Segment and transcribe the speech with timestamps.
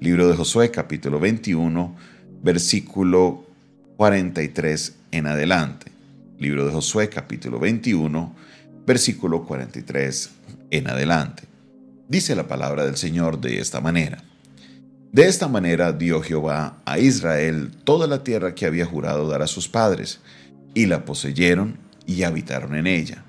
[0.00, 1.96] Libro de Josué capítulo 21,
[2.40, 3.44] versículo
[3.96, 5.90] 43 en adelante.
[6.38, 8.32] Libro de Josué capítulo 21,
[8.86, 10.30] versículo 43
[10.70, 11.42] en adelante.
[12.06, 14.22] Dice la palabra del Señor de esta manera.
[15.10, 19.48] De esta manera dio Jehová a Israel toda la tierra que había jurado dar a
[19.48, 20.20] sus padres,
[20.74, 21.76] y la poseyeron
[22.06, 23.24] y habitaron en ella.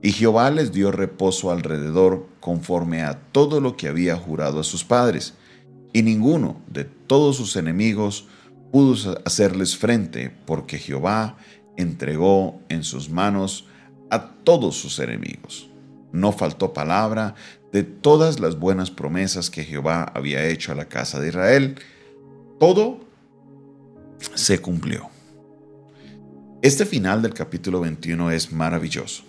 [0.00, 4.82] Y Jehová les dio reposo alrededor conforme a todo lo que había jurado a sus
[4.82, 5.34] padres,
[5.96, 8.26] y ninguno de todos sus enemigos
[8.70, 11.38] pudo hacerles frente, porque Jehová
[11.78, 13.64] entregó en sus manos
[14.10, 15.70] a todos sus enemigos.
[16.12, 17.34] No faltó palabra
[17.72, 21.76] de todas las buenas promesas que Jehová había hecho a la casa de Israel.
[22.60, 23.00] Todo
[24.34, 25.08] se cumplió.
[26.60, 29.22] Este final del capítulo 21 es maravilloso.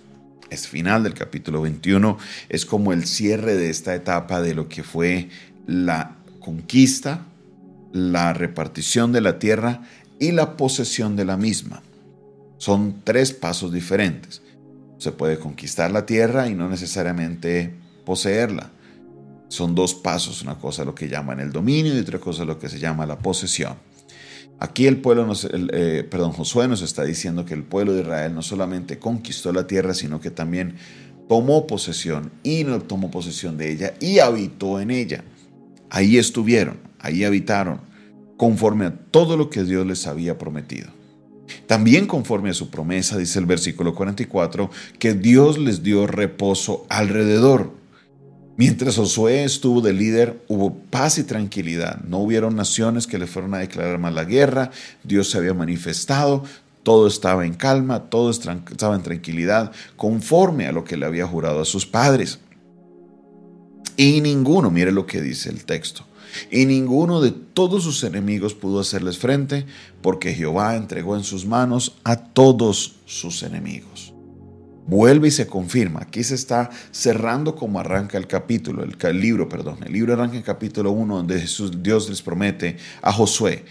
[0.50, 2.18] Este final del capítulo 21
[2.50, 5.30] es como el cierre de esta etapa de lo que fue
[5.66, 6.18] la
[6.48, 7.26] conquista,
[7.92, 9.82] la repartición de la tierra
[10.18, 11.84] y la posesión de la misma.
[12.58, 14.42] Son tres pasos diferentes.
[14.98, 17.74] Se puede conquistar la tierra y no necesariamente
[18.06, 18.72] poseerla.
[19.50, 22.70] Son dos pasos, una cosa lo que llaman el dominio y otra cosa lo que
[22.70, 23.76] se llama la posesión.
[24.58, 28.42] Aquí el pueblo, eh, perdón, Josué nos está diciendo que el pueblo de Israel no
[28.42, 30.76] solamente conquistó la tierra, sino que también
[31.28, 35.26] tomó posesión y no tomó posesión de ella y habitó en ella.
[35.90, 37.80] Ahí estuvieron, ahí habitaron,
[38.38, 40.90] conforme a todo lo que Dios les había prometido.
[41.66, 47.72] También conforme a su promesa, dice el versículo 44, que Dios les dio reposo alrededor.
[48.58, 52.02] Mientras Josué estuvo de líder, hubo paz y tranquilidad.
[52.02, 54.72] No hubieron naciones que le fueron a declarar más la guerra.
[55.04, 56.44] Dios se había manifestado.
[56.82, 61.62] Todo estaba en calma, todo estaba en tranquilidad, conforme a lo que le había jurado
[61.62, 62.40] a sus padres.
[63.98, 66.06] Y ninguno, mire lo que dice el texto,
[66.50, 69.66] y ninguno de todos sus enemigos pudo hacerles frente,
[70.02, 74.14] porque Jehová entregó en sus manos a todos sus enemigos
[74.88, 76.02] vuelve y se confirma.
[76.02, 79.80] Aquí se está cerrando como arranca el capítulo, el, libro, perdón.
[79.86, 83.66] El libro arranca en capítulo 1 donde Jesús, Dios les promete a Josué,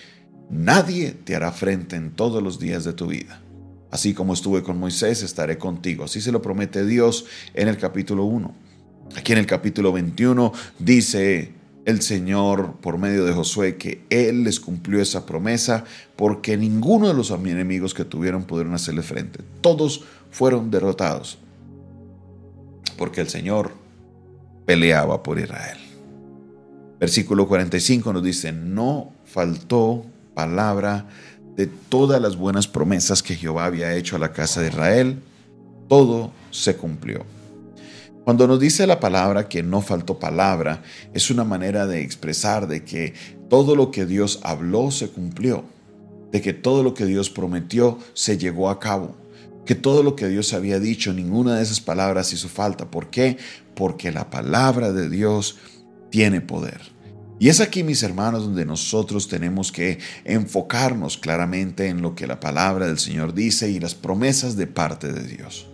[0.50, 3.42] nadie te hará frente en todos los días de tu vida.
[3.90, 6.04] Así como estuve con Moisés, estaré contigo.
[6.04, 7.24] Así se lo promete Dios
[7.54, 8.65] en el capítulo 1.
[9.14, 11.52] Aquí en el capítulo 21 dice
[11.84, 15.84] el Señor por medio de Josué que Él les cumplió esa promesa
[16.16, 19.40] porque ninguno de los enemigos que tuvieron pudieron hacerle frente.
[19.60, 21.38] Todos fueron derrotados
[22.98, 23.72] porque el Señor
[24.64, 25.78] peleaba por Israel.
[26.98, 31.06] Versículo 45 nos dice, no faltó palabra
[31.56, 35.20] de todas las buenas promesas que Jehová había hecho a la casa de Israel,
[35.88, 37.24] todo se cumplió.
[38.26, 40.82] Cuando nos dice la palabra que no faltó palabra,
[41.14, 43.14] es una manera de expresar de que
[43.48, 45.62] todo lo que Dios habló se cumplió,
[46.32, 49.14] de que todo lo que Dios prometió se llegó a cabo,
[49.64, 52.90] que todo lo que Dios había dicho, ninguna de esas palabras hizo falta.
[52.90, 53.36] ¿Por qué?
[53.76, 55.58] Porque la palabra de Dios
[56.10, 56.80] tiene poder.
[57.38, 62.40] Y es aquí, mis hermanos, donde nosotros tenemos que enfocarnos claramente en lo que la
[62.40, 65.68] palabra del Señor dice y las promesas de parte de Dios.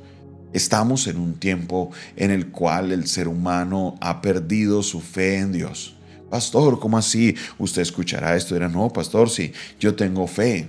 [0.53, 5.53] Estamos en un tiempo en el cual el ser humano ha perdido su fe en
[5.53, 5.97] Dios.
[6.31, 7.35] Pastor, ¿cómo así?
[7.59, 10.69] Usted escuchará esto y dirá, no, pastor, sí, yo tengo fe.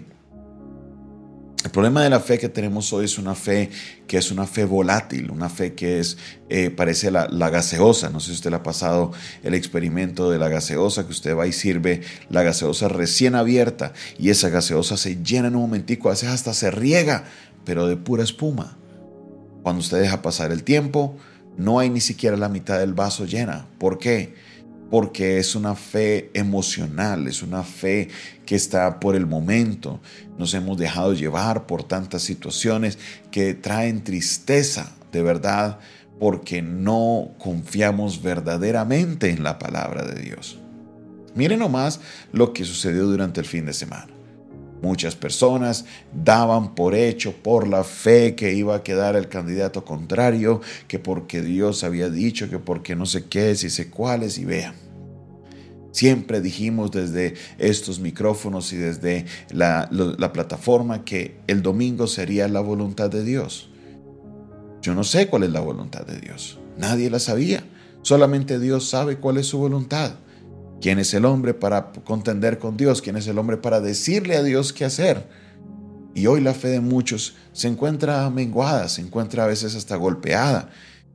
[1.64, 3.70] El problema de la fe que tenemos hoy es una fe
[4.06, 6.18] que es una fe volátil, una fe que es,
[6.50, 8.10] eh, parece la, la, gaseosa.
[8.10, 9.14] No sé si usted le ha pasado
[9.44, 14.30] el experimento de la gaseosa, que usted va y sirve la gaseosa recién abierta y
[14.30, 17.24] esa gaseosa se llena en un momentico, a hasta se riega,
[17.64, 18.78] pero de pura espuma.
[19.64, 21.16] Cuando usted deja pasar el tiempo,
[21.58, 23.66] no hay ni siquiera la mitad del vaso llena.
[23.78, 24.36] ¿Por qué?
[24.92, 28.10] Porque es una fe emocional, es una fe
[28.46, 30.02] que está por el momento.
[30.38, 33.00] Nos hemos dejado llevar por tantas situaciones
[33.32, 35.80] que traen tristeza, de verdad,
[36.20, 40.60] porque no confiamos verdaderamente en la palabra de Dios.
[41.36, 42.00] Miren nomás
[42.32, 44.08] lo que sucedió durante el fin de semana.
[44.84, 50.60] Muchas personas daban por hecho, por la fe, que iba a quedar el candidato contrario,
[50.90, 54.76] que porque Dios había dicho, que porque no sé qué, si sé cuáles, y vean.
[55.92, 62.60] Siempre dijimos desde estos micrófonos y desde la, la, plataforma que el domingo sería la
[62.60, 63.70] voluntad de Dios.
[64.82, 66.60] Yo no sé cuál es la voluntad de Dios.
[66.78, 67.64] Nadie la sabía.
[68.02, 70.16] Solamente Dios sabe cuál es su voluntad.
[70.84, 73.02] ¿Quién es el hombre para contender con Dios?
[73.02, 75.26] ¿Quién es el hombre para decirle a Dios qué hacer?
[76.14, 80.68] Y hoy la fe de muchos se encuentra menguada, se encuentra a veces hasta golpeada.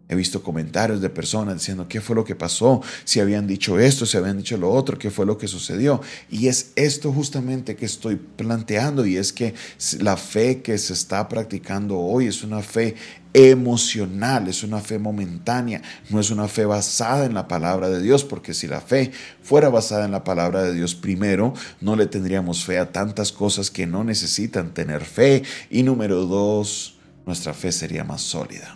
[0.09, 4.07] He visto comentarios de personas diciendo qué fue lo que pasó, si habían dicho esto,
[4.07, 6.01] si habían dicho lo otro, qué fue lo que sucedió.
[6.31, 9.55] Y es esto justamente que estoy planteando y es que
[10.01, 12.95] la fe que se está practicando hoy es una fe
[13.35, 18.25] emocional, es una fe momentánea, no es una fe basada en la palabra de Dios,
[18.25, 19.13] porque si la fe
[19.43, 21.53] fuera basada en la palabra de Dios primero,
[21.83, 25.43] no le tendríamos fe a tantas cosas que no necesitan tener fe.
[25.69, 26.97] Y número dos,
[27.27, 28.75] nuestra fe sería más sólida.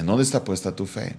[0.00, 1.14] ¿En dónde está puesta tu fe?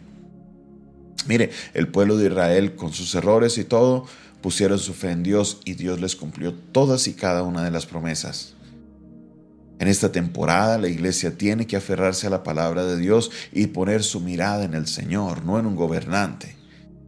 [1.28, 4.08] Mire, el pueblo de Israel con sus errores y todo,
[4.42, 7.86] pusieron su fe en Dios y Dios les cumplió todas y cada una de las
[7.86, 8.56] promesas.
[9.78, 14.02] En esta temporada la iglesia tiene que aferrarse a la palabra de Dios y poner
[14.02, 16.56] su mirada en el Señor, no en un gobernante.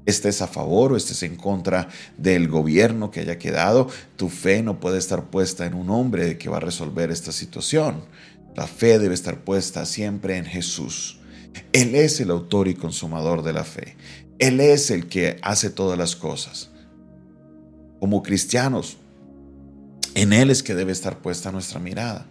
[0.05, 1.89] Estés a favor o estés en contra
[2.19, 6.49] del gobierno que haya quedado, tu fe no puede estar puesta en un hombre que
[6.49, 8.03] va a resolver esta situación.
[8.55, 11.19] La fe debe estar puesta siempre en Jesús.
[11.71, 13.95] Él es el autor y consumador de la fe.
[14.39, 16.69] Él es el que hace todas las cosas.
[17.99, 18.97] Como cristianos,
[20.15, 22.25] en Él es que debe estar puesta nuestra mirada.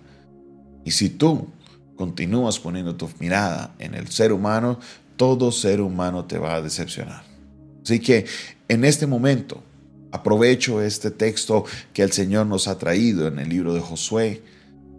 [0.84, 1.48] Y si tú
[1.96, 4.78] continúas poniendo tu mirada en el ser humano,
[5.16, 7.24] todo ser humano te va a decepcionar.
[7.84, 8.26] Así que
[8.69, 9.62] en este momento,
[10.10, 14.42] aprovecho este texto que el Señor nos ha traído en el libro de Josué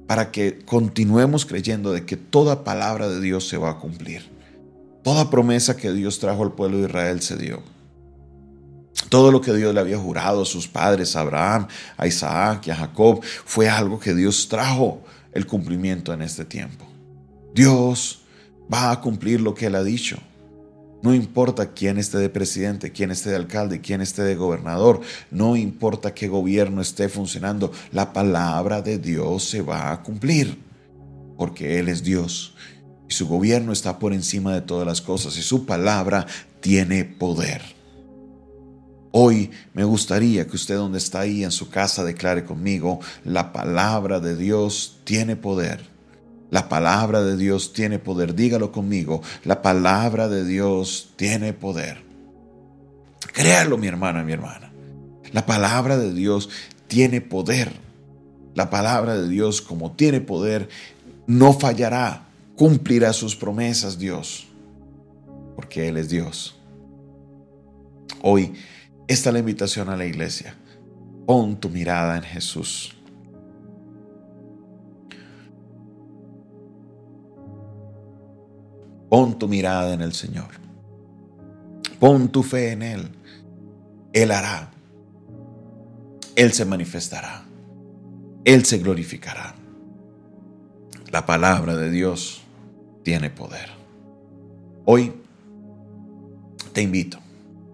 [0.08, 4.32] para que continuemos creyendo de que toda palabra de Dios se va a cumplir.
[5.04, 7.62] Toda promesa que Dios trajo al pueblo de Israel se dio.
[9.10, 11.68] Todo lo que Dios le había jurado a sus padres, a Abraham,
[11.98, 15.04] a Isaac y a Jacob, fue algo que Dios trajo
[15.34, 16.86] el cumplimiento en este tiempo.
[17.54, 18.22] Dios
[18.74, 20.18] va a cumplir lo que Él ha dicho.
[21.04, 25.02] No importa quién esté de presidente, quién esté de alcalde, quién esté de gobernador,
[25.32, 30.58] no importa qué gobierno esté funcionando, la palabra de Dios se va a cumplir,
[31.38, 32.56] porque Él es Dios
[33.10, 36.26] y su gobierno está por encima de todas las cosas y su palabra
[36.62, 37.62] tiene poder.
[39.12, 44.22] Hoy me gustaría que usted donde está ahí en su casa declare conmigo, la palabra
[44.22, 45.93] de Dios tiene poder
[46.54, 48.36] la palabra de Dios tiene poder.
[48.36, 49.24] Dígalo conmigo.
[49.44, 52.04] La palabra de Dios tiene poder.
[53.34, 54.72] Créalo, mi hermana, mi hermana.
[55.32, 56.52] La palabra de Dios
[56.86, 57.74] tiene poder.
[58.54, 60.70] La palabra de Dios, como tiene poder,
[61.26, 62.28] no fallará.
[62.56, 64.46] Cumplirá sus promesas, Dios.
[65.56, 66.56] Porque Él es Dios.
[68.22, 68.54] Hoy,
[69.08, 70.56] esta es la invitación a la iglesia.
[71.26, 72.94] Pon tu mirada en Jesús.
[79.14, 80.48] Pon tu mirada en el Señor.
[82.00, 83.10] Pon tu fe en Él.
[84.12, 84.72] Él hará.
[86.36, 87.44] Él se manifestará.
[88.44, 89.54] Él se glorificará.
[91.12, 92.42] La palabra de Dios
[93.04, 93.70] tiene poder.
[94.86, 95.14] Hoy
[96.74, 97.20] te invito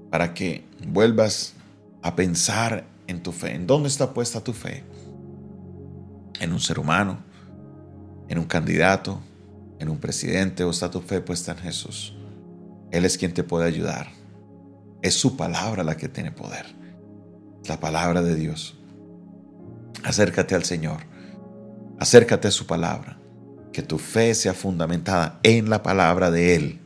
[0.09, 1.53] para que vuelvas
[2.01, 3.55] a pensar en tu fe.
[3.55, 4.83] ¿En dónde está puesta tu fe?
[6.41, 7.17] ¿En un ser humano?
[8.27, 9.21] ¿En un candidato?
[9.79, 12.15] En un presidente o está tu fe puesta en Jesús.
[12.91, 14.11] Él es quien te puede ayudar.
[15.01, 16.65] Es su palabra la que tiene poder.
[17.67, 18.77] La palabra de Dios.
[20.03, 21.01] Acércate al Señor.
[21.99, 23.17] Acércate a su palabra.
[23.71, 26.79] Que tu fe sea fundamentada en la palabra de Él.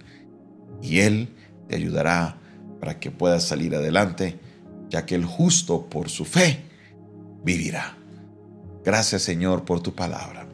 [0.81, 1.29] Y Él
[1.67, 2.37] te ayudará
[2.79, 4.39] para que puedas salir adelante,
[4.89, 6.65] ya que el justo por su fe
[7.43, 7.97] vivirá.
[8.83, 10.52] Gracias Señor por tu palabra.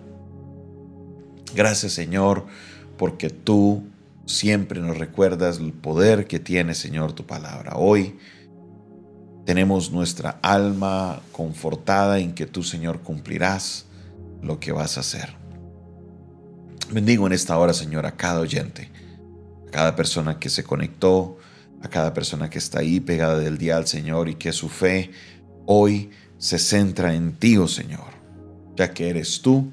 [1.55, 2.45] Gracias Señor,
[2.97, 3.83] porque tú
[4.25, 7.73] siempre nos recuerdas el poder que tiene Señor tu palabra.
[7.75, 8.17] Hoy
[9.45, 13.85] tenemos nuestra alma confortada en que tú Señor cumplirás
[14.43, 15.35] lo que vas a hacer.
[16.91, 18.89] Bendigo en esta hora Señor a cada oyente,
[19.67, 21.37] a cada persona que se conectó,
[21.81, 25.11] a cada persona que está ahí pegada del día al Señor y que su fe
[25.65, 28.11] hoy se centra en ti, oh Señor,
[28.75, 29.71] ya que eres tú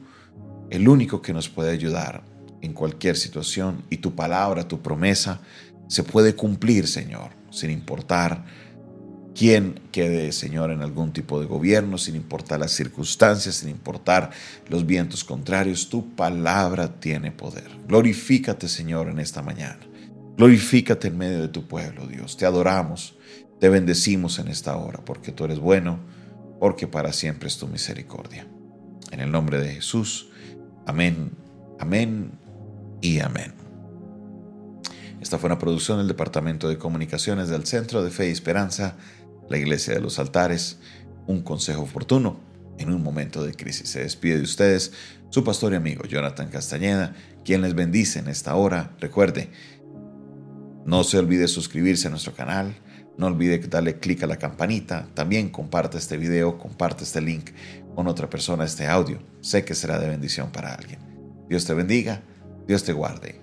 [0.71, 2.23] el único que nos puede ayudar
[2.61, 5.41] en cualquier situación y tu palabra, tu promesa,
[5.89, 8.45] se puede cumplir, Señor, sin importar
[9.35, 14.31] quién quede, Señor, en algún tipo de gobierno, sin importar las circunstancias, sin importar
[14.69, 17.69] los vientos contrarios, tu palabra tiene poder.
[17.87, 19.81] Glorifícate, Señor, en esta mañana.
[20.37, 22.37] Glorifícate en medio de tu pueblo, Dios.
[22.37, 23.15] Te adoramos,
[23.61, 26.01] te bendecimos en esta hora, porque tú eres bueno,
[26.59, 28.47] porque para siempre es tu misericordia.
[29.13, 30.31] En el nombre de Jesús.
[30.87, 31.33] Amén,
[31.81, 32.31] amén
[33.00, 33.52] y amén.
[35.21, 38.95] Esta fue una producción del Departamento de Comunicaciones del Centro de Fe y Esperanza,
[39.50, 40.78] la Iglesia de los Altares,
[41.26, 42.38] un consejo oportuno
[42.78, 43.88] en un momento de crisis.
[43.88, 44.93] Se despide de ustedes
[45.31, 48.93] su pastor y amigo Jonathan Castañeda, quien les bendice en esta hora.
[49.00, 49.50] Recuerde,
[50.85, 52.76] no se olvide suscribirse a nuestro canal,
[53.19, 57.51] no olvide darle clic a la campanita, también comparte este video, comparte este link
[57.95, 59.19] con otra persona, este audio.
[59.41, 61.01] Sé que será de bendición para alguien.
[61.49, 62.21] Dios te bendiga,
[62.67, 63.41] Dios te guarde.